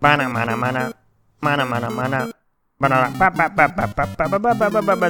[0.00, 0.94] Mana mana mana.
[1.42, 2.32] Mana mana mana.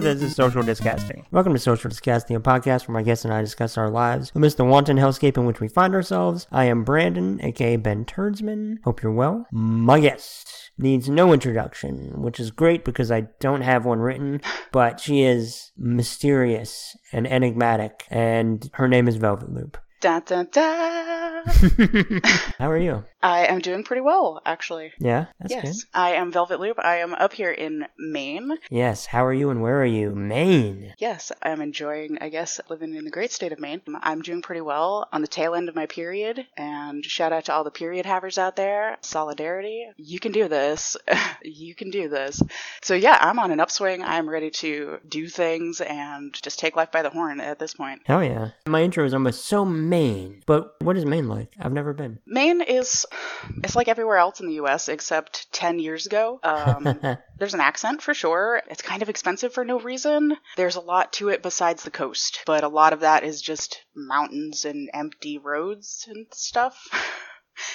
[0.00, 1.26] This is Social Disgusting.
[1.30, 4.56] Welcome to Social Disgusting, a podcast where my guests and I discuss our lives amidst
[4.56, 6.46] the wanton hellscape in which we find ourselves.
[6.51, 8.79] I am Brandon, aka Ben Turdsman.
[8.85, 9.46] Hope you're well.
[9.53, 14.41] My guest needs no introduction, which is great because I don't have one written,
[14.73, 19.77] but she is mysterious and enigmatic, and her name is Velvet Loop.
[20.01, 21.42] Da, da, da.
[22.59, 23.05] How are you?
[23.20, 24.92] I am doing pretty well, actually.
[25.01, 25.88] Yeah, that's yes, good.
[25.92, 26.78] I am Velvet Loop.
[26.78, 28.59] I am up here in Maine.
[28.70, 30.14] Yes, how are you and where are you?
[30.14, 30.95] Maine.
[30.98, 33.80] Yes, I am enjoying, I guess, living in the great state of Maine.
[34.00, 37.52] I'm doing pretty well on the tail end of my period, and shout out to
[37.52, 38.98] all the period havers out there.
[39.01, 39.88] Solidarity.
[39.96, 40.96] You can do this.
[41.42, 42.40] you can do this.
[42.82, 44.04] So, yeah, I'm on an upswing.
[44.04, 48.02] I'm ready to do things and just take life by the horn at this point.
[48.04, 48.51] Hell yeah.
[48.68, 51.55] My intro is almost so Maine, but what is Maine like?
[51.59, 52.19] I've never been.
[52.27, 53.06] Maine is,
[53.62, 56.41] it's like everywhere else in the US except 10 years ago.
[56.42, 57.01] Um,
[57.38, 58.62] there's an accent for sure.
[58.69, 60.37] It's kind of expensive for no reason.
[60.57, 63.82] There's a lot to it besides the coast, but a lot of that is just
[63.95, 66.89] mountains and empty roads and stuff.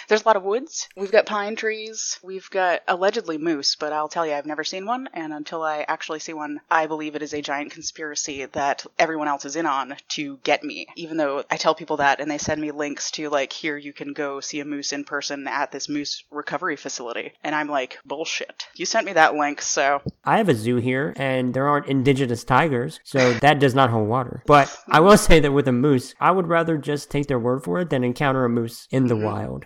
[0.08, 0.88] There's a lot of woods.
[0.96, 2.20] We've got pine trees.
[2.24, 5.10] We've got allegedly moose, but I'll tell you, I've never seen one.
[5.14, 9.28] And until I actually see one, I believe it is a giant conspiracy that everyone
[9.28, 10.88] else is in on to get me.
[10.96, 13.94] Even though I tell people that and they send me links to, like, here you
[13.94, 17.34] can go see a moose in person at this moose recovery facility.
[17.44, 18.68] And I'm like, bullshit.
[18.76, 22.44] You sent me that link, so I have a zoo here, and there aren't indigenous
[22.44, 24.44] tigers, so that does not hold water.
[24.46, 27.64] But I will say that with a moose, I would rather just take their word
[27.64, 29.26] for it than encounter a moose in the mm-hmm.
[29.26, 29.66] wild.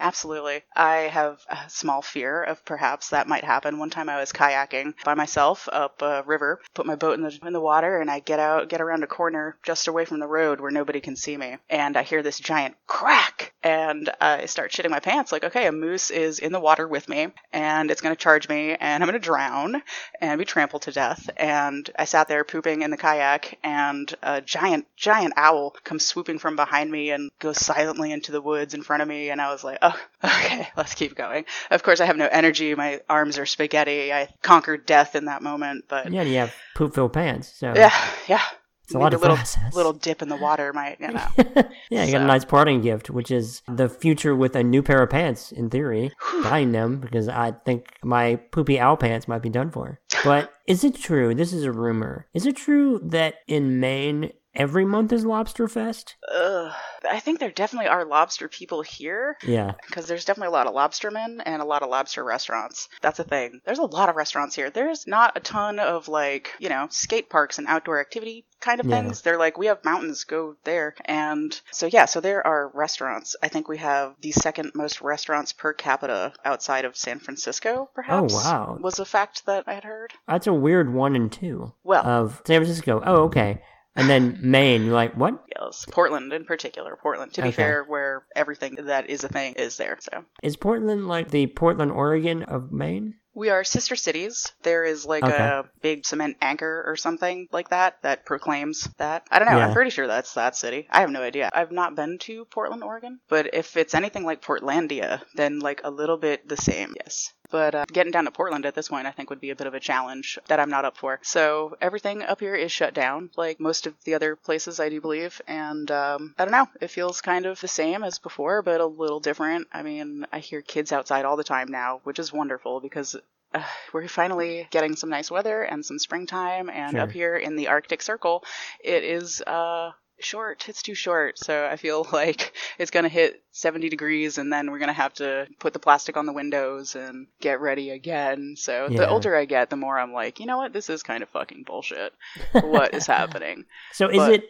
[0.00, 0.62] Absolutely.
[0.74, 3.78] I have a small fear of perhaps that might happen.
[3.78, 7.38] One time I was kayaking by myself up a river, put my boat in the
[7.46, 10.26] in the water and I get out get around a corner just away from the
[10.26, 11.58] road where nobody can see me.
[11.68, 15.72] And I hear this giant crack and I start shitting my pants like, okay, a
[15.72, 19.08] moose is in the water with me and it's going to charge me and I'm
[19.08, 19.82] going to drown
[20.20, 21.28] and be trampled to death.
[21.36, 26.38] And I sat there pooping in the kayak and a giant giant owl comes swooping
[26.38, 29.52] from behind me and goes silently into the woods in front of me and I
[29.52, 29.89] was like, oh,
[30.24, 31.44] okay, let's keep going.
[31.70, 32.74] Of course, I have no energy.
[32.74, 34.12] My arms are spaghetti.
[34.12, 37.92] I conquered death in that moment, but Yeah, you have poop filled pants, so yeah,
[38.28, 38.42] yeah.
[38.84, 39.74] it's a lot Maybe of little, facets.
[39.74, 41.26] little dip in the water might, you know.
[41.90, 45.02] yeah, you got a nice parting gift, which is the future with a new pair
[45.02, 46.10] of pants, in theory.
[46.42, 50.00] Buying them because I think my poopy owl pants might be done for.
[50.24, 51.34] But is it true?
[51.34, 52.26] This is a rumor.
[52.34, 56.16] Is it true that in Maine every month is Lobster Fest?
[56.32, 56.72] Ugh.
[57.10, 59.72] I think there definitely are lobster people here Yeah.
[59.86, 62.88] because there's definitely a lot of lobstermen and a lot of lobster restaurants.
[63.00, 63.60] That's a thing.
[63.64, 64.68] There's a lot of restaurants here.
[64.70, 68.86] There's not a ton of like, you know, skate parks and outdoor activity kind of
[68.86, 69.00] Yeah.
[69.02, 69.22] things.
[69.22, 70.94] They're like, we have mountains, go there.
[71.06, 73.34] And so, yeah, so there are restaurants.
[73.42, 78.34] I think we have the second most restaurants per capita outside of San Francisco, perhaps.
[78.34, 78.78] Oh, wow.
[78.80, 80.12] Was a fact that I had heard.
[80.28, 83.02] That's a weird one and two Well, of San Francisco.
[83.04, 83.62] Oh, okay.
[83.96, 85.42] And then Maine, you're like, what?
[85.60, 86.96] yes, Portland in particular.
[86.96, 87.56] Portland, to be Okay.
[87.56, 89.98] fair, where everything that is a thing is there.
[90.00, 90.24] So.
[90.42, 93.14] Is Portland like the Portland, Oregon of Maine?
[93.40, 94.52] We are sister cities.
[94.62, 95.34] There is like Okay.
[95.34, 99.26] a big cement anchor or something like that that proclaims that.
[99.30, 99.56] I don't know.
[99.56, 99.68] Yeah.
[99.68, 100.86] I'm pretty sure that's that city.
[100.90, 101.48] I have no idea.
[101.50, 105.90] I've not been to Portland, Oregon, but if it's anything like Portlandia, then like a
[105.90, 106.92] little bit the same.
[107.02, 107.32] Yes.
[107.50, 109.66] But uh, getting down to Portland at this point, I think, would be a bit
[109.66, 111.18] of a challenge that I'm not up for.
[111.22, 115.00] So everything up here is shut down, like most of the other places, I do
[115.00, 115.40] believe.
[115.48, 118.86] And um, I don't know, it feels kind of the same as before, but a
[118.86, 119.66] little different.
[119.72, 123.16] I mean, I hear kids outside all the time now, which is wonderful because
[123.54, 123.62] uh,
[123.92, 126.68] we're finally getting some nice weather and some springtime.
[126.70, 127.00] And Sure.
[127.00, 128.44] up here in the Arctic Circle,
[128.82, 129.90] it is uh,
[130.20, 130.68] short.
[130.68, 131.38] It's too short.
[131.38, 134.92] So I feel like it's going to hit 70 degrees and then we're going to
[134.92, 138.54] have to put the plastic on the windows and get ready again.
[138.56, 138.98] So Yeah.
[138.98, 140.72] the older I get, the more I'm like, you know what?
[140.72, 142.12] This is kind of fucking bullshit.
[142.52, 143.64] what is happening?
[143.92, 144.44] So is But- it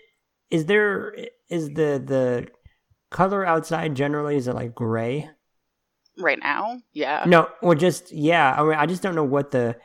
[0.51, 1.15] is there
[1.49, 2.49] is the the
[3.11, 5.31] color outside generally is it like gray?
[6.21, 6.81] Right now?
[6.93, 7.25] Yeah.
[7.27, 8.55] No, or just yeah.
[8.57, 9.77] I mean, I just don't know what the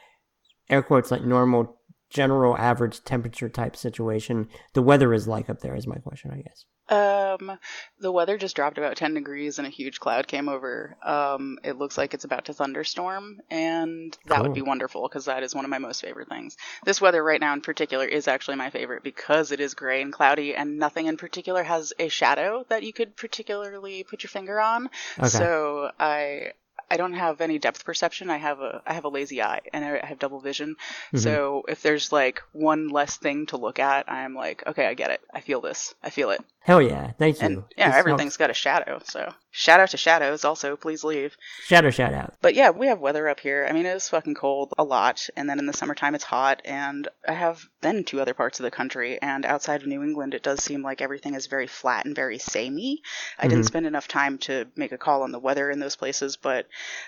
[0.69, 1.77] air quotes like normal
[2.10, 6.42] general average temperature type situation the weather is like up there is my question, I
[6.42, 6.65] guess.
[6.88, 7.58] Um,
[8.00, 10.96] the weather just dropped about 10 degrees and a huge cloud came over.
[11.04, 14.44] Um, it looks like it's about to thunderstorm, and that Cool.
[14.44, 16.58] would be wonderful because that is one of my most favorite things.
[16.84, 20.14] This weather right now in particular is actually my favorite because it is gray and
[20.14, 24.60] cloudy, and nothing in particular has a shadow that you could particularly put your finger
[24.60, 24.90] on.
[25.20, 25.28] Okay.
[25.28, 26.52] So I.
[26.90, 28.30] I don't have any depth perception.
[28.30, 30.76] I have a I have a lazy eye and I have double vision.
[31.14, 31.20] Mhm.
[31.20, 35.12] So if there's like one less thing to look at, I'm like, okay, I get
[35.12, 35.22] it.
[35.34, 35.94] I feel this.
[36.04, 36.42] I feel it.
[36.62, 37.46] Hell yeah, thank you.
[37.46, 39.00] And yeah, This everything's got a shadow.
[39.04, 41.38] So Shout out to Shadows also, please leave.
[41.63, 42.34] Shadow shout out.
[42.42, 43.66] But yeah, we have weather up here.
[43.68, 46.62] I mean, it is fucking cold a lot, and then in the summertime it's hot.
[46.66, 50.34] And I have been to other parts of the country, and outside of New England,
[50.34, 53.02] it does seem like everything is very flat and very samey.
[53.40, 53.68] I didn't Mhm.
[53.68, 56.68] spend enough time to make a call on the weather in those places, but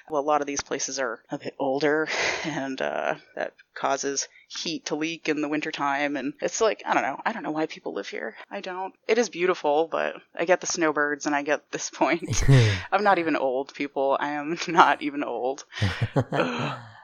[0.10, 2.08] well, a lot of these places are a bit older,
[2.46, 6.18] and uh, that causes heat to leak in the wintertime.
[6.18, 7.20] And it's like, I don't know.
[7.26, 8.36] I don't know why people live here.
[8.52, 8.94] I don't.
[9.08, 12.44] It is beautiful, but I get the snowbirds and I get this point.
[12.92, 14.18] I'm not even old, people.
[14.20, 15.64] I am not even old.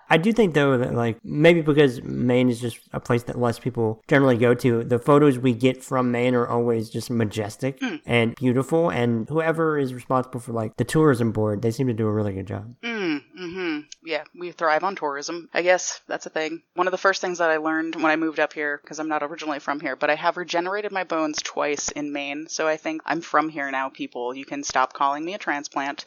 [0.10, 3.58] I do think though that like maybe because Maine is just a place that less
[3.58, 7.96] people generally go to, the photos we get from Maine are always just majestic Hmm.
[8.06, 8.90] and beautiful.
[8.90, 12.34] And whoever is responsible for like the tourism board, they seem to do a really
[12.34, 12.76] good job.
[12.84, 15.50] Mm, hmm Yeah, we thrive on tourism.
[15.54, 16.62] I guess that's a thing.
[16.76, 19.08] One of the first things that I learned when I moved up here, because I'm
[19.10, 22.78] not originally from here, but I have regenerated my bones twice in Maine, so I
[22.78, 24.34] think I'm from here now, people.
[24.34, 26.06] You can stop calling me a transplant.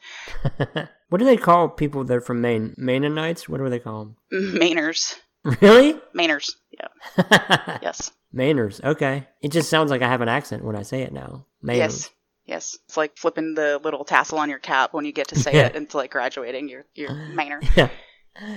[1.08, 2.74] what do they call people that are from Maine?
[2.78, 3.48] Maimonites?
[3.48, 4.16] What do they call them?
[4.32, 5.14] Mainers.
[5.44, 5.56] them?
[5.60, 5.94] Really?
[6.14, 6.50] Mainers.
[6.72, 8.10] Yeah, yes.
[8.34, 8.82] Mainers.
[8.84, 9.26] Okay.
[9.40, 11.46] It just sounds like I have an accent when I say it now.
[11.64, 11.76] Mainers.
[11.76, 12.10] Yes.
[12.46, 12.78] Yes.
[12.86, 15.66] It's like flipping the little tassel on your cap when you get to say Yeah.
[15.66, 15.76] it.
[15.76, 16.68] It's like graduating.
[16.68, 17.10] You're, you're
[17.76, 17.88] Yeah.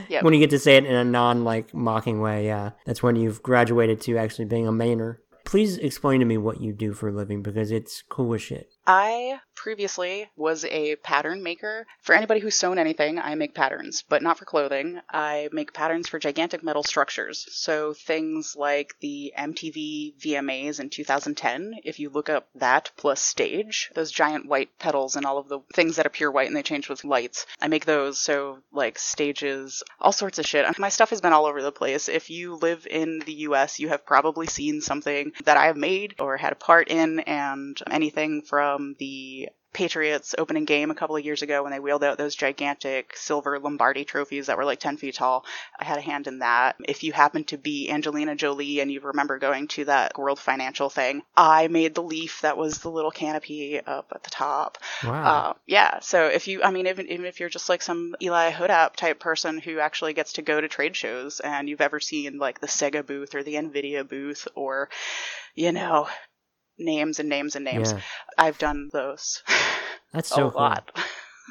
[0.09, 0.23] Yep.
[0.23, 2.71] When you get to say it in a non like mocking way, yeah.
[2.85, 5.17] That's when you've graduated to actually being a Mainer.
[5.45, 8.67] Please explain to me what you do for a living because it's cool as shit.
[8.91, 11.85] I previously was a pattern maker.
[12.01, 14.99] For anybody who's sewn anything, I make patterns, but not for clothing.
[15.07, 17.45] I make patterns for gigantic metal structures.
[17.51, 23.91] So things like the MTV VMAs in 2010, if you look up that plus stage,
[23.93, 26.89] those giant white petals and all of the things that appear white and they change
[26.89, 28.17] with lights, I make those.
[28.17, 30.79] So like stages, all sorts of shit.
[30.79, 32.09] My stuff has been all over the place.
[32.09, 36.15] If you live in the US, you have probably seen something that I have made
[36.17, 41.23] or had a part in, and anything from the Patriots opening game a couple of
[41.23, 44.97] years ago when they wheeled out those gigantic silver Lombardi trophies that were like 10
[44.97, 45.45] feet tall.
[45.79, 46.75] I had a hand in that.
[46.87, 50.89] If you happen to be Angelina Jolie and you remember going to that World Financial
[50.89, 54.79] thing, I made the leaf that was the little canopy up at the top.
[55.03, 55.23] Wow.
[55.23, 55.99] Uh, yeah.
[55.99, 59.19] So if you, I mean, even, even if you're just like some Eli Hodap type
[59.19, 62.67] person who actually gets to go to trade shows and you've ever seen like the
[62.67, 64.89] Sega booth or the Nvidia booth or,
[65.53, 66.07] you know,
[66.79, 68.01] names and names and names, yeah.
[68.37, 69.43] I've done those
[70.13, 70.61] That's a so cool.
[70.61, 70.91] lot.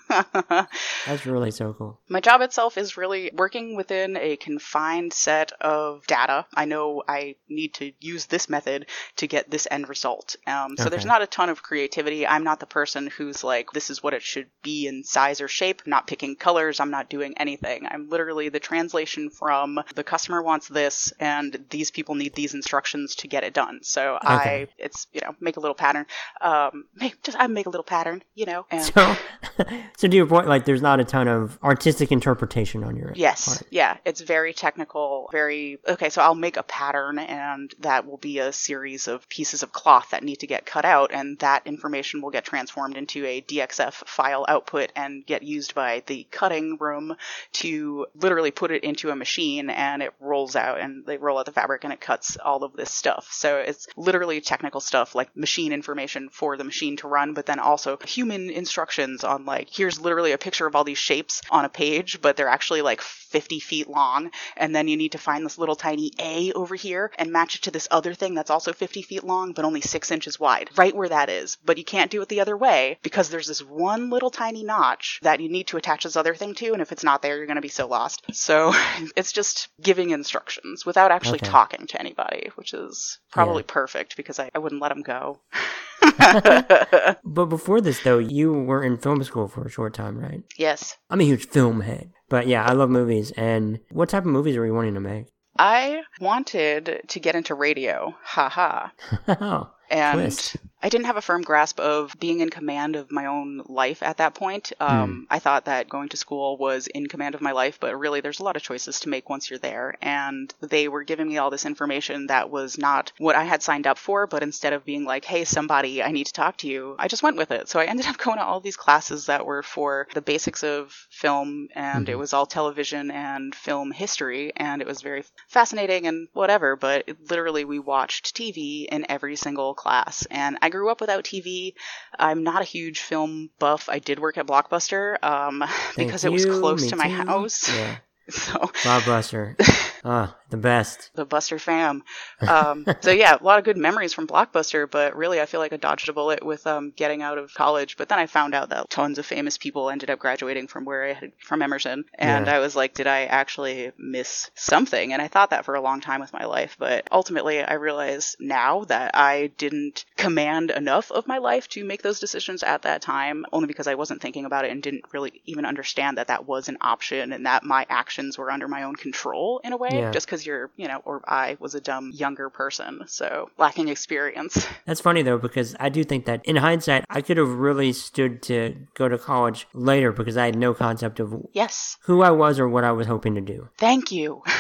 [0.08, 1.98] That's really so cool.
[2.08, 6.46] My job itself is really working within a confined set of data.
[6.54, 10.36] I know I need to use this method to get this end result.
[10.46, 12.26] Um, so there's not a ton of creativity.
[12.26, 15.48] I'm not the person who's like, this is what it should be in size or
[15.48, 15.82] shape.
[15.84, 16.80] I'm not picking colors.
[16.80, 17.86] I'm not doing anything.
[17.90, 23.14] I'm literally the translation from the customer wants this and these people need these instructions
[23.16, 23.80] to get it done.
[23.82, 24.62] So Okay.
[24.62, 26.06] I, it's, you know, make a little pattern.
[26.40, 29.16] Um, make, just, I make a little pattern, you know, and So,
[29.98, 33.48] so to your point, like, there's not a ton of artistic interpretation on your Yes.
[33.58, 33.72] part.
[33.72, 33.96] Yeah.
[34.04, 38.52] It's very technical, very okay, so I'll make a pattern and that will be a
[38.52, 42.30] series of pieces of cloth that need to get cut out and that information will
[42.30, 47.16] get transformed into a DXF file output and get used by the cutting room
[47.54, 51.46] to literally put it into a machine and it rolls out and they roll out
[51.46, 53.26] the fabric and it cuts all of this stuff.
[53.32, 57.58] So it's literally technical stuff like machine information for the machine to run, but then
[57.58, 61.68] also human instructions on like, here's literally a picture of all these shapes on a
[61.70, 64.30] page, but they're actually like 50 feet long.
[64.54, 67.62] And then you need to find this little tiny A over here and match it
[67.62, 70.94] to this other thing that's also 50 feet long, but only six inches wide, right
[70.94, 71.56] where that is.
[71.64, 75.20] But you can't do it the other way because there's this one little tiny notch
[75.22, 76.74] that you need to attach this other thing to.
[76.74, 78.20] And if it's not there, you're going to be so lost.
[78.32, 78.74] So
[79.16, 81.48] it's just giving instructions without actually Okay.
[81.48, 85.38] talking to anybody, which is probably perfect because I, I wouldn't let them go.
[87.24, 90.42] But before this, though, you were in film school for a short time, right?
[90.56, 90.96] yes.
[91.10, 92.10] I'm a huge film head.
[92.28, 93.30] But yeah, I love movies.
[93.32, 95.26] And what type of movies are you wanting to make?
[95.58, 98.14] I wanted to get into radio.
[98.22, 98.88] Haha.
[99.28, 100.56] oh, and Twist.
[100.80, 104.18] I didn't have a firm grasp of being in command of my own life at
[104.18, 104.72] that point.
[104.80, 108.20] Um, I thought that going to school was in command of my life, but really
[108.20, 109.96] there's a lot of choices to make once you're there.
[110.00, 113.86] And they were giving me all this information that was not what I had signed
[113.88, 116.94] up for, but instead of being like, hey, somebody, I need to talk to you,
[116.98, 117.68] I just went with it.
[117.68, 120.92] So I ended up going to all these classes that were for the basics of
[121.10, 122.18] film, and it Mhm.
[122.18, 127.30] was all television and film history, and it was very fascinating and whatever, but it,
[127.30, 130.26] literally we watched TV in every single class.
[130.30, 131.74] And I grew up without TV.
[132.18, 133.88] I'm not a huge film buff.
[133.88, 135.64] I did work at Blockbuster um,
[135.96, 137.14] because it was close to my too.
[137.14, 137.68] house.
[137.74, 137.96] Yeah,
[138.30, 139.56] So Blockbuster.
[140.10, 141.10] Ah, the best.
[141.14, 142.02] the Buster fam.
[142.46, 145.74] Um, so yeah, a lot of good memories from Blockbuster, but really I feel like
[145.74, 147.98] I dodged a bullet with um, getting out of college.
[147.98, 151.04] But then I found out that tons of famous people ended up graduating from where
[151.04, 152.54] I had from Emerson, and Yeah.
[152.54, 155.12] I was like, did I actually miss something?
[155.12, 158.36] And I thought that for a long time with my life, but ultimately I realized
[158.40, 163.02] now that I didn't command enough of my life to make those decisions at that
[163.02, 166.46] time, only because I wasn't thinking about it and didn't really even understand that that
[166.46, 169.97] was an option and that my actions were under my own control in a way,
[169.97, 169.97] Yeah.
[170.12, 174.66] Just because you're, you know, or I was a dumb younger person, so lacking experience.
[174.86, 178.42] That's funny though, because I do think that in hindsight, I could have really stood
[178.42, 182.58] to go to college later because I had no concept of yes, who I was
[182.58, 183.68] or what I was hoping to do.
[183.78, 184.42] thank you.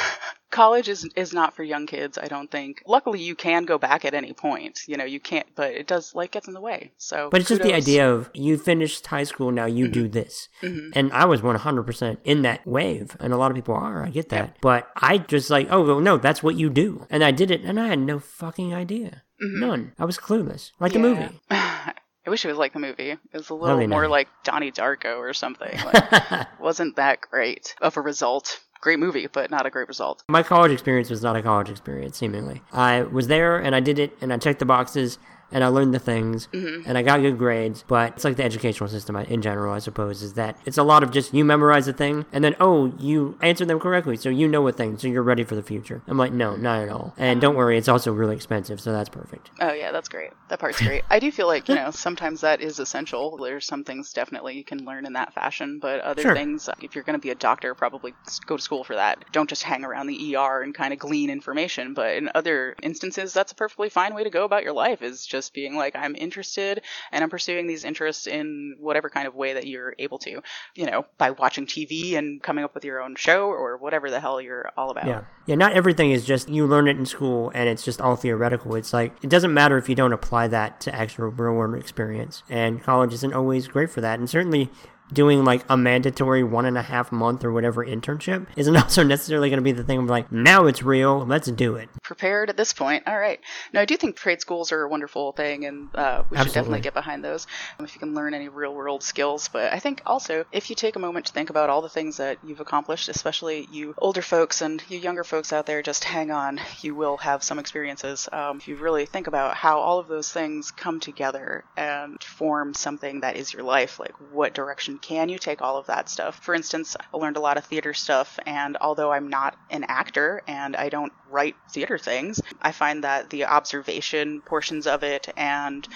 [0.58, 2.82] College is is not for young kids, I don't think.
[2.86, 4.74] Luckily, you can go back at any point.
[4.90, 6.90] You know, you can't, but it does like gets in the way.
[6.96, 10.48] So, But it's just the idea of you finished high school, now you do this.
[10.62, 10.90] Mhm.
[10.98, 13.16] And I was 100% in that wave.
[13.20, 14.04] And a lot of people are.
[14.04, 14.56] I get that.
[14.60, 17.06] But I just like, oh, well, no, that's what you do.
[17.08, 19.22] And I did it and I had no fucking idea.
[19.42, 19.60] Mhm.
[19.60, 19.92] None.
[19.98, 20.72] I was clueless.
[20.80, 21.28] Like the movie.
[21.50, 23.12] I wish it was like the movie.
[23.12, 24.10] It was a little Really more nice.
[24.10, 25.74] like Donnie Darko or something.
[25.82, 28.60] Like, wasn't that great of a result.
[28.80, 30.22] Great movie, but not a great result.
[30.28, 32.62] My college experience was not a college experience, seemingly.
[32.72, 35.18] I was there and I did it and I checked the boxes
[35.50, 37.84] and I learned the things and I got good grades.
[37.86, 41.02] But it's like the educational system in general, I suppose, is that it's a lot
[41.02, 44.16] of just you memorize a thing and then, oh, you answer them correctly.
[44.16, 44.98] So you know a thing.
[44.98, 46.02] So you're ready for the future.
[46.06, 47.14] I'm like, no, not at all.
[47.16, 48.80] And don't worry, it's also really expensive.
[48.80, 49.50] So that's perfect.
[49.60, 50.30] Oh yeah, that's great.
[50.48, 51.04] That part's great.
[51.10, 53.36] I do feel like you know sometimes that is essential.
[53.38, 56.34] There's some things definitely you can learn in that fashion, but other Sure.
[56.34, 58.14] things, if you're going to be a doctor, probably
[58.46, 59.24] go to school for that.
[59.32, 61.94] Don't just hang around the ER and kind of glean information.
[61.94, 65.02] But in other instances, that's a perfectly fine way to go about your life.
[65.02, 69.34] Is just being like, I'm interested and I'm pursuing these interests in whatever kind of
[69.34, 70.42] way that you're able to.
[70.74, 74.20] You know, by watching TV and coming up with your own show or whatever the
[74.20, 75.06] hell you're all about.
[75.06, 75.22] Yeah.
[75.46, 78.74] Yeah, not everything is just you learn it in school and it's just all theoretical.
[78.74, 82.42] It's like it doesn't matter if you don't apply that to actual real world experience.
[82.50, 84.18] And college isn't always great for that.
[84.18, 84.70] And certainly
[85.12, 89.48] doing like a mandatory one and a half month or whatever internship isn't also necessarily
[89.48, 91.88] going to be the thing of like, now it's real, let's do it.
[92.02, 93.04] prepared at this point.
[93.06, 93.40] All right.
[93.72, 96.80] No, I do think trade schools are a wonderful thing, and uh, we should definitely
[96.80, 97.46] get behind those
[97.78, 99.48] um, if you can learn any real world skills.
[99.48, 102.16] But I think also if you take a moment to think about all the things
[102.18, 106.30] that you've accomplished, especially you older folks and you younger folks out there, just hang
[106.30, 106.60] on.
[106.80, 108.28] You will have some experiences.
[108.32, 112.74] Um, if you really think about how all of those things come together and form
[112.74, 116.38] something that is your life, like what direction can you take all of that stuff?
[116.42, 120.42] For instance, I learned a lot of theater stuff, and although I'm not an actor
[120.46, 125.86] and I don't write theater things, I find that the observation portions of it and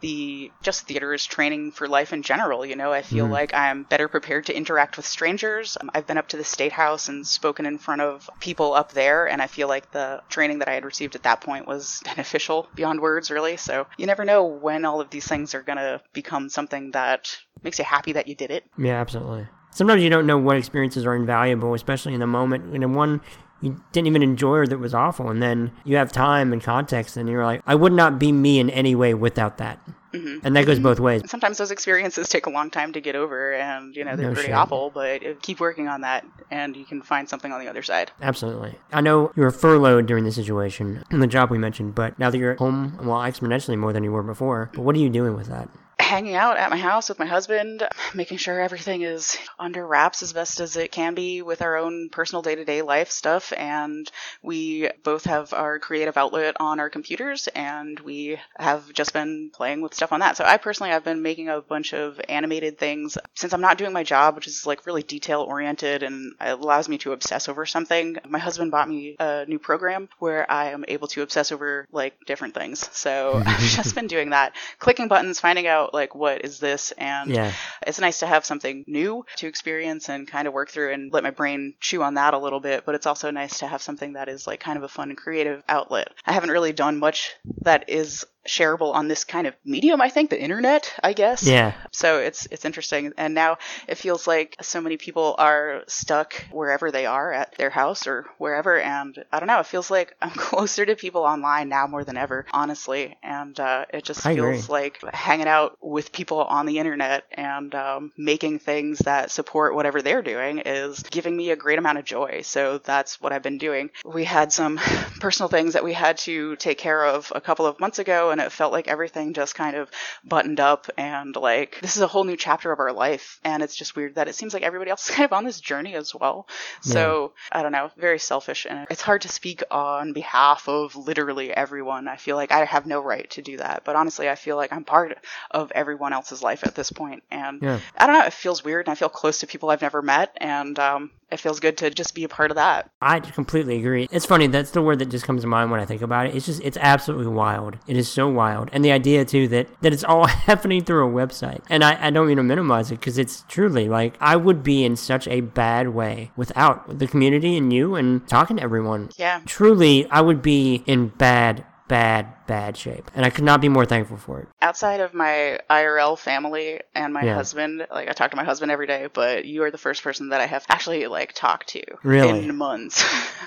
[0.00, 2.64] the just theater is training for life in general.
[2.64, 3.30] You know, I feel Mm.
[3.30, 5.76] like I'm better prepared to interact with strangers.
[5.80, 8.92] Um, I've been up to the State House and spoken in front of people up
[8.92, 12.02] there, and I feel like the training that I had received at that point was
[12.04, 13.56] beneficial beyond words, really.
[13.56, 17.36] So you never know when all of these things are going to become something that
[17.62, 18.64] makes you happy that you did it.
[18.78, 19.46] Yeah, absolutely.
[19.72, 22.64] Sometimes you don't know what experiences are invaluable, especially in the moment.
[22.74, 23.20] And in one
[23.60, 27.16] you didn't even enjoy or that was awful, and then you have time and context,
[27.16, 29.78] and you're like, I would not be me in any way without that.
[30.12, 31.22] hmm And that goes both ways.
[31.26, 34.34] Sometimes those experiences take a long time to get over, and you know they're No
[34.34, 34.90] pretty awful.
[34.90, 38.10] But keep working on that, and you can find something on the other side.
[38.20, 38.76] Absolutely.
[38.92, 42.30] I know you were furloughed during the situation in the job we mentioned, but now
[42.30, 45.10] that you're at home, well, exponentially more than you were before, but what are you
[45.10, 45.68] doing with that?
[46.10, 50.32] Hanging out at my house with my husband, making sure everything is under wraps as
[50.32, 53.52] best as it can be with our own personal day to day life stuff.
[53.56, 54.10] And
[54.42, 59.82] we both have our creative outlet on our computers, and we have just been playing
[59.82, 60.36] with stuff on that.
[60.36, 63.92] So I personally have been making a bunch of animated things since I'm not doing
[63.92, 68.16] my job, which is like really detail oriented and allows me to obsess over something.
[68.28, 72.14] My husband bought me a new program where I am able to obsess over like
[72.26, 72.88] different things.
[72.90, 77.30] So I've just been doing that, clicking buttons, finding out like what is this, and
[77.30, 77.52] Yeah.
[77.86, 81.22] it's nice to have something new to experience and kind of work through and let
[81.22, 82.84] my brain chew on that a little bit.
[82.86, 85.18] But it's also nice to have something that is like kind of a fun and
[85.18, 86.08] creative outlet.
[86.26, 90.30] I haven't really done much that is shareable on this kind of medium i think
[90.30, 91.42] the internet i guess.
[91.42, 91.72] Yeah.
[91.92, 93.12] so it's it's interesting.
[93.16, 97.70] And now it feels like so many people are stuck wherever they are at their
[97.70, 98.78] house or wherever.
[98.78, 102.16] And i don't know it feels like i'm closer to people online now more than
[102.16, 103.16] ever honestly.
[103.22, 104.52] And uh, it just I agree.
[104.52, 109.74] feels like hanging out with people on the internet and um, making things that support
[109.74, 112.42] whatever they're doing is giving me a great amount of joy.
[112.42, 113.90] So that's what i've been doing.
[114.04, 114.78] We had some
[115.20, 118.40] personal things that we had to take care of a couple of months ago and
[118.40, 119.90] it felt like everything just kind of
[120.24, 123.38] buttoned up and like this is a whole new chapter of our life.
[123.44, 125.60] And it's just weird that it seems like everybody else is kind of on this
[125.60, 126.46] journey as well.
[126.82, 131.52] So I don't know, very selfish, and it's hard to speak on behalf of literally
[131.52, 132.08] everyone.
[132.08, 134.72] I feel like I have no right to do that, but honestly, I feel like
[134.72, 135.18] I'm part
[135.50, 137.80] of everyone else's life at this point, and Yeah.
[137.96, 140.36] I don't know, it feels weird, and I feel close to people I've never met,
[140.38, 142.90] and um, it feels good to just be a part of that.
[143.00, 144.08] I completely agree.
[144.10, 144.46] It's funny.
[144.46, 146.34] That's the word that just comes to mind when I think about it.
[146.34, 147.76] It's just, it's absolutely wild.
[147.86, 148.70] It is so wild.
[148.72, 151.62] And the idea, too, that, that it's all happening through a website.
[151.68, 154.84] And I, I don't mean to minimize it because it's truly like I would be
[154.84, 159.10] in such a bad way without the community and you and talking to everyone.
[159.16, 159.40] Yeah.
[159.46, 163.10] Truly, I would be in bad, bad, bad shape.
[163.14, 164.48] And I could not be more thankful for it.
[164.62, 167.34] outside of my IRL family and my Yeah.
[167.40, 170.30] husband, like I talk to my husband every day, but you are the first person
[170.30, 172.40] that I have actually like talked to Really?
[172.40, 173.04] in months.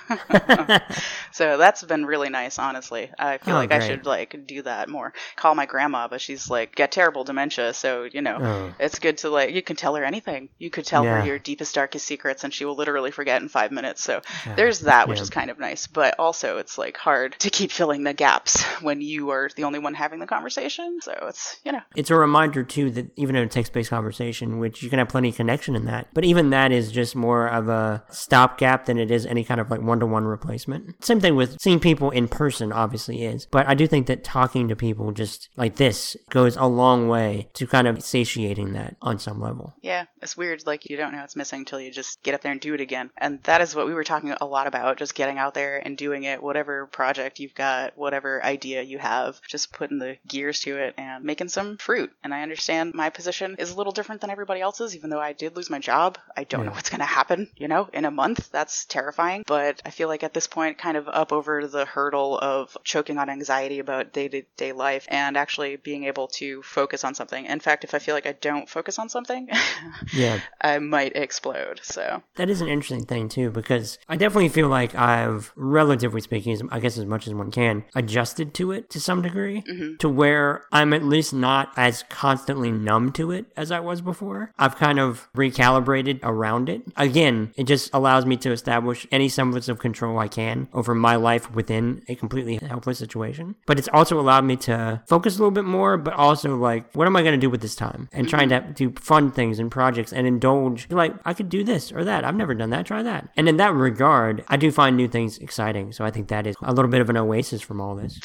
[1.31, 3.12] so that's been really nice, honestly.
[3.17, 5.13] I feel Oh, like I should like do that more.
[5.36, 8.74] Call my grandma, but she's like got terrible dementia, so you know, Oh.
[8.79, 10.50] it's good to like you can tell her anything.
[10.57, 11.12] You could tell Yeah.
[11.22, 14.03] her your deepest darkest secrets and she will literally forget in 5 minutes.
[14.03, 14.22] So
[14.55, 15.24] there's that, which Yeah.
[15.24, 18.92] is kind of nice, but also it's like hard to keep filling the gaps when
[19.01, 21.00] you are the only one having the conversation.
[21.01, 24.83] So it's, you know, It's a reminder too that even in a text-based conversation, which
[24.83, 27.69] you can have plenty of connection in that, but even that is just more of
[27.69, 31.03] a stopgap than it is any kind of like one-to-one replacement.
[31.03, 34.67] Same thing with seeing people in person, obviously is, but I do think that talking
[34.67, 39.19] to people just like this goes a long way to kind of satiating that on
[39.19, 39.73] some level.
[39.81, 40.65] Yeah, it's weird.
[40.65, 42.81] Like you don't know it's missing until you just get up there and do it
[42.81, 43.09] again.
[43.17, 45.97] And that is what we were talking a lot about, just getting out there and
[45.97, 50.77] doing it, whatever project you've got, whatever idea you have, just putting the gears to
[50.77, 52.11] it and making some fruit.
[52.23, 55.33] And I understand my position is a little different than everybody else's, even though I
[55.33, 56.17] did lose my job.
[56.35, 58.49] I don't know what's going to happen, you know, in a month.
[58.51, 59.43] That's terrifying.
[59.47, 63.17] But I feel like at this point, kind of up over the hurdle of choking
[63.17, 67.45] on anxiety about day to day life and actually being able to focus on something.
[67.45, 69.49] In fact, if I feel like I don't focus on something,
[70.13, 70.39] Yeah.
[70.61, 71.79] I might explode.
[71.83, 76.57] So, That is an interesting thing too, because I definitely feel like I've, relatively speaking,
[76.71, 79.98] I guess as much as one can, adjusted to it to some degree, mm-hmm.
[79.98, 84.51] to where I'm at least not as constantly numb to it as I was before.
[84.58, 86.84] I've kind of recalibrated around it.
[86.96, 91.15] Again, it just allows me to establish any semblance of control I can over my
[91.15, 93.55] life within a completely helpless situation.
[93.66, 97.07] But it's also allowed me to focus a little bit more, but also like, what
[97.07, 98.09] am I going to do with this time?
[98.11, 98.74] And trying mm-hmm.
[98.74, 100.90] to do fun things and projects and indulge.
[100.90, 102.24] Like, I could do this or that.
[102.24, 102.85] I've never done that.
[102.85, 103.29] Try that.
[103.35, 105.92] And in that regard, I do find new things exciting.
[105.92, 108.20] So I think that is a little bit of an oasis from all this.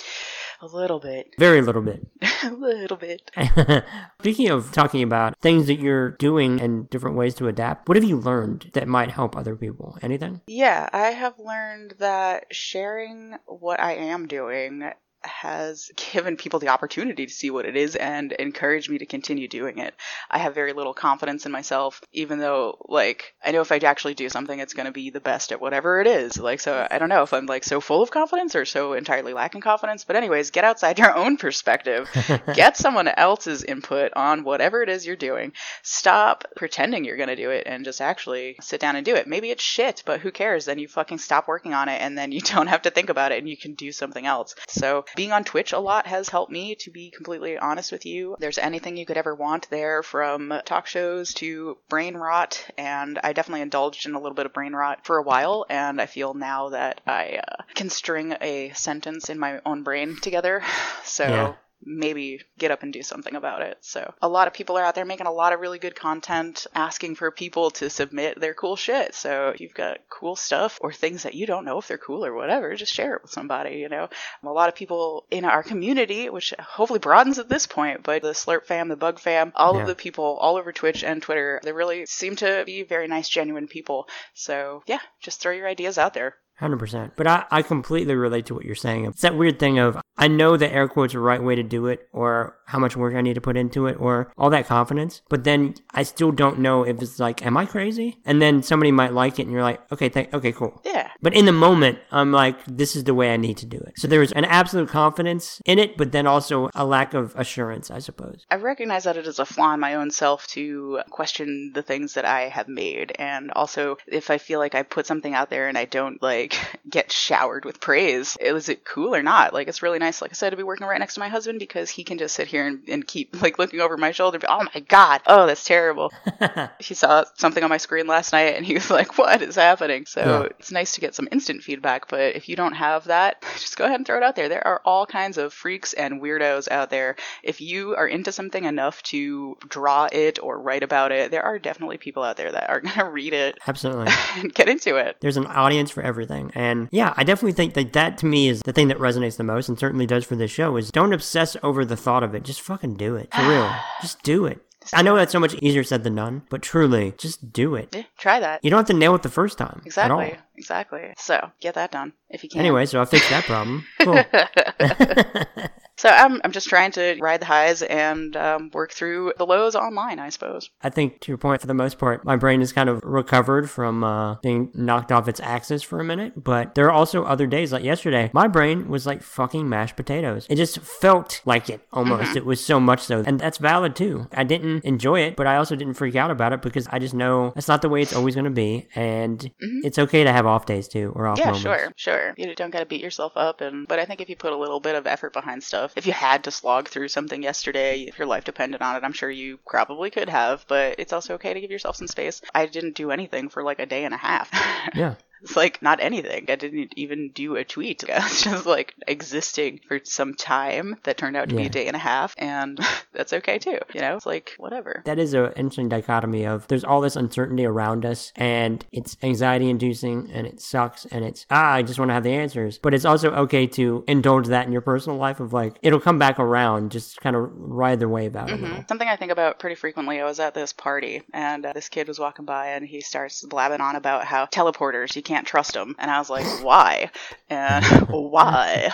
[0.61, 2.07] A little bit, Very little bit.
[2.45, 3.31] a little bit.
[4.21, 8.05] Speaking of talking about things that you're doing and different ways to adapt, what have
[8.05, 9.99] you learned that might help other people?
[10.03, 10.41] Anything?
[10.47, 14.91] Yeah, I have learned that sharing what I am doing
[15.23, 19.49] has given people the opportunity to see what it is and encouraged me to continue
[19.49, 19.95] doing it.
[20.31, 24.15] I have very little confidence in myself, even though, like, I know if I actually
[24.15, 26.39] do something, it's going to be the best at whatever it is.
[26.39, 29.33] Like, so I don't know if I'm, like, so full of confidence or so entirely
[29.33, 30.05] lacking confidence.
[30.05, 32.09] But, anyways, get outside your own perspective,
[32.55, 35.53] get someone else's input on whatever it is you're doing.
[35.83, 39.27] Stop pretending you're going to do it and just actually sit down and do it.
[39.27, 40.65] Maybe it's shit, but who cares?
[40.65, 43.33] Then you fucking stop working on it and then you don't have to think about
[43.33, 44.55] it and you can do something else.
[44.69, 48.37] So being on Twitch a lot has helped me to be completely honest with you.
[48.39, 53.33] There's anything you could ever want there from talk shows to brain rot and I
[53.33, 56.35] definitely indulged in a little bit of brain rot for a while and I feel
[56.35, 60.63] now that I uh, can string a sentence in my own brain together.
[61.05, 61.55] So Yeah.
[61.85, 63.79] Maybe get up and do something about it.
[63.81, 66.67] So a lot of people are out there making a lot of really good content,
[66.75, 69.15] asking for people to submit their cool shit.
[69.15, 72.25] So if you've got cool stuff or things that you don't know if they're cool
[72.25, 74.09] or whatever, just share it with somebody, you know.
[74.43, 78.33] A lot of people in our community, which hopefully broadens at this point, but the
[78.33, 79.83] Slurp fam, the Bug fam, all Yeah.
[79.83, 83.29] of the people all over Twitch and Twitter, they really seem to be very nice,
[83.29, 84.09] genuine people.
[84.35, 86.35] So yeah, just throw your ideas out there.
[86.57, 87.13] Hundred percent.
[87.17, 89.05] But I, I completely relate to what you're saying.
[89.05, 91.63] It's that weird thing of I know that air quotes are the right way to
[91.63, 94.67] do it, or how much work I need to put into it, or all that
[94.67, 95.23] confidence.
[95.29, 98.19] But then I still don't know if it's like, am I crazy?
[98.25, 100.81] And then somebody might like it, and you're like, okay, th- okay, cool.
[100.85, 101.09] Yeah.
[101.21, 103.95] But in the moment, I'm like, this is the way I need to do it.
[103.97, 107.91] So there was an absolute confidence in it, but then also a lack of assurance,
[107.91, 108.47] I suppose.
[108.51, 112.15] I recognize that it is a flaw in my own self to question the things
[112.15, 113.15] that I have made.
[113.19, 116.57] And also, if I feel like I put something out there and I don't like
[116.89, 119.53] get showered with praise, is it cool or not?
[119.53, 121.29] Like, it's really nice nice, like I said, to be working right next to my
[121.29, 124.39] husband because he can just sit here and, and keep like looking over my shoulder.
[124.49, 126.13] Oh my god, oh that's terrible.
[126.81, 130.07] he saw something on my screen last night and he was like, "What is happening?"
[130.07, 130.43] So Yeah.
[130.59, 132.09] it's nice to get some instant feedback.
[132.09, 134.49] But if you don't have that, just go ahead and throw it out there.
[134.49, 137.17] There are all kinds of freaks and weirdos out there.
[137.43, 141.59] If you are into something enough to draw it or write about it, there are
[141.59, 144.13] definitely people out there that are gonna read it Absolutely.
[144.37, 145.17] and get into it.
[145.21, 146.51] There's an audience for everything.
[146.55, 149.45] And yeah, I definitely think that that to me is the thing that resonates the
[149.45, 152.45] most and certainly does for this show is don't obsess over the thought of it.
[152.45, 153.33] Just fucking do it.
[153.35, 153.73] For real.
[154.01, 154.61] Just do it.
[154.93, 157.95] I know that's so much easier said than done, but truly, just do it.
[157.95, 158.65] Yeah, try that.
[158.65, 159.83] You don't have to nail it the first time.
[159.85, 160.35] Exactly.
[160.57, 161.13] Exactly.
[161.19, 162.61] So get that done if you can.
[162.61, 163.85] Anyway, so I fixed that problem.
[164.01, 164.25] Cool.
[165.99, 169.75] So I'm, I'm just trying to ride the highs and um, work through the lows
[169.75, 170.71] online, I suppose.
[170.81, 173.69] I think to your point, for the most part, my brain is kind of recovered
[173.69, 176.45] from uh, being knocked off its axis for a minute.
[176.45, 180.47] But there are also other days, like yesterday, my brain was like fucking mashed potatoes.
[180.49, 182.37] It just felt like it almost.
[182.37, 183.25] It was so much so.
[183.27, 184.29] And that's valid too.
[184.33, 187.15] I didn't enjoy it, but I also didn't freak out about it because I just
[187.15, 188.87] know that's not the way it's always going to be.
[188.95, 189.51] And
[189.83, 191.63] it's okay to have off days too or off Yeah, moments.
[191.63, 192.35] sure, sure.
[192.37, 194.57] You don't got to beat yourself up, and but I think if you put a
[194.57, 198.19] little bit of effort behind stuff, if you had to slog through something yesterday, if
[198.19, 200.65] your life depended on it, I'm sure you probably could have.
[200.69, 202.41] But it's also okay to give yourself some space.
[202.55, 204.51] I didn't do anything for like a day and a half.
[204.95, 205.15] Yeah.
[205.43, 206.47] It's like not anything.
[206.49, 208.05] I didn't even do a tweet.
[208.11, 211.87] I was just like existing for some time that turned out to be a day
[211.87, 212.79] and a half, and
[213.13, 213.79] that's okay too.
[213.95, 215.03] You know, it's like whatever.
[215.05, 219.71] That is an interesting dichotomy of there's all this uncertainty around us and it's anxiety
[219.71, 222.79] inducing and it sucks and it's ah I just want to have the answers.
[222.79, 226.19] But it's also okay to indulge that in your personal life of like it'll come
[226.19, 228.85] back around, just kind of ride the wave out little.
[228.89, 230.21] Something I think about pretty frequently.
[230.21, 233.45] I was at this party and uh, this kid was walking by and he starts
[233.45, 235.95] blabbing on about how teleporters, you can't trust him.
[235.99, 237.11] And I was like, why?
[237.51, 238.91] And why?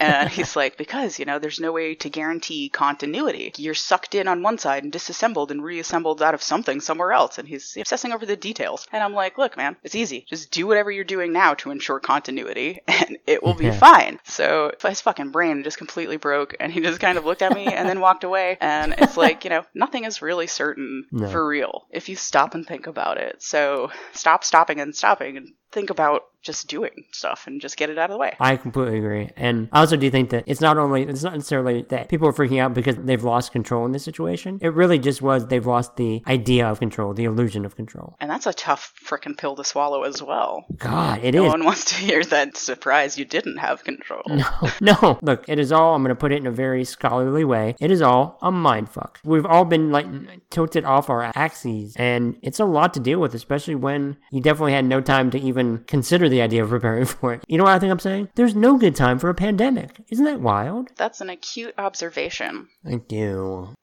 [0.00, 3.52] And he's like, because, you know, there's no way to guarantee continuity.
[3.56, 7.38] You're sucked in on one side and disassembled and reassembled out of something somewhere else.
[7.38, 8.86] And he's obsessing over the details.
[8.92, 10.26] And I'm like, look, man, it's easy.
[10.28, 14.18] Just do whatever you're doing now to ensure continuity and it will be fine.
[14.24, 17.66] So his fucking brain just completely broke and he just kind of looked at me
[17.66, 18.58] and then walked away.
[18.60, 21.28] And it's like, you know, nothing is really certain No.
[21.28, 23.42] for real if you stop and think about it.
[23.42, 27.98] So stop stopping and stopping and think about just doing stuff and just get it
[27.98, 28.34] out of the way.
[28.40, 29.30] I completely agree.
[29.36, 32.32] And I also do think that it's not only, it's not necessarily that people are
[32.32, 34.58] freaking out because they've lost control in this situation.
[34.62, 38.16] It really just was they've lost the idea of control, the illusion of control.
[38.20, 40.64] And that's a tough freaking pill to swallow as well.
[40.78, 41.50] God, it No is.
[41.50, 44.22] one wants to hear that surprise you didn't have control.
[44.28, 44.46] No,
[44.80, 45.18] no.
[45.22, 47.74] Look, it is all, I'm going to put it in a very scholarly way.
[47.80, 49.20] It is all a mind fuck.
[49.24, 50.06] We've all been like
[50.48, 54.72] tilted off our axes, and it's a lot to deal with, especially when you definitely
[54.72, 57.44] had no time to even consider the idea of preparing for it.
[57.46, 58.28] You know what I think I'm saying?
[58.34, 60.00] There's no good time for a pandemic.
[60.10, 60.90] Isn't that wild?
[60.96, 62.68] That's an acute observation.
[62.84, 63.74] Thank do.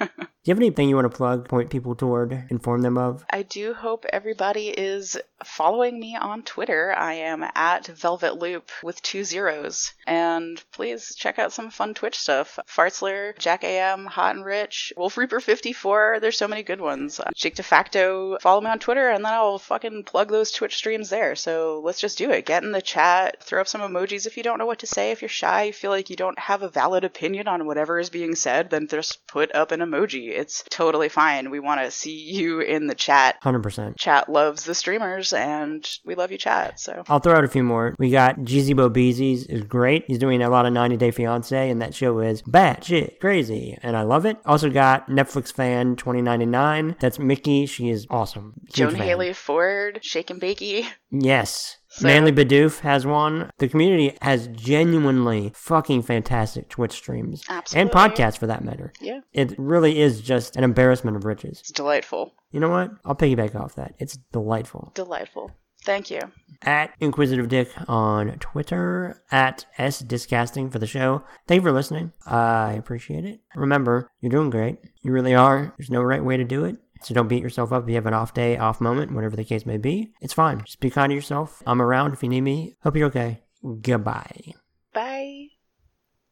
[0.44, 3.24] do you have anything you want to plug, point people toward, inform them of?
[3.30, 6.94] I do hope everybody is following me on Twitter.
[6.94, 9.94] I am at Velvet Loop with two zeros.
[10.06, 12.58] And please check out some fun Twitch stuff.
[12.68, 16.18] Fartzler, Jack AM, Hot and Rich, Wolf Reaper 54.
[16.20, 17.20] There's so many good ones.
[17.20, 21.08] Uh, Jake DeFacto, follow me on Twitter, and then I'll fucking plug those Twitch streams
[21.08, 21.36] there.
[21.36, 22.44] So let's just do it.
[22.44, 25.10] Get in the chat, throw up some emojis if you don't know what to say.
[25.10, 28.10] If you're shy, you feel like you don't have a valid opinion on whatever is
[28.10, 30.33] being said, then just put up an emoji.
[30.34, 31.50] It's totally fine.
[31.50, 33.40] We want to see you in the chat.
[33.42, 33.96] 100%.
[33.96, 36.80] Chat loves the streamers, and we love you, chat.
[36.80, 37.94] So I'll throw out a few more.
[37.98, 40.04] We got Jeezy Bo Beezy's is great.
[40.06, 43.78] He's doing a lot of 90 Day Fiance, and that show is bad shit crazy,
[43.82, 44.38] and I love it.
[44.44, 46.96] Also got Netflix fan 2099.
[47.00, 47.66] That's Mickey.
[47.66, 48.54] She is awesome.
[48.66, 49.02] Huge Joan fan.
[49.02, 50.86] Haley Ford, Shake and Bakey.
[51.10, 51.78] Yes.
[51.96, 53.50] So- Manly Bidoof has one.
[53.58, 57.42] The community has genuinely fucking fantastic Twitch streams.
[57.48, 57.82] Absolutely.
[57.82, 58.92] And podcasts for that matter.
[59.00, 61.60] Yeah, It really is just an embarrassment of riches.
[61.60, 62.34] it's delightful.
[62.50, 62.90] You know what?
[63.04, 63.94] I'll piggyback off that.
[63.98, 64.90] It's delightful.
[64.94, 65.50] Delightful.
[65.84, 66.20] Thank you.
[66.62, 71.22] at Inquisitive Dick on Twitter, at S Discasting for the show.
[71.46, 72.12] Thank you for listening.
[72.26, 73.40] I appreciate it.
[73.54, 74.78] Remember, you're doing great.
[75.02, 75.74] You really are.
[75.76, 76.76] There's no right way to do it.
[77.04, 79.44] So don't beat yourself up if you have an off day, off moment, whatever the
[79.44, 80.12] case may be.
[80.20, 80.62] It's fine.
[80.64, 81.62] Just be kind to yourself.
[81.66, 82.74] I'm around if you need me.
[82.82, 83.42] Hope you're okay.
[83.82, 84.54] Goodbye.
[84.94, 85.53] Bye.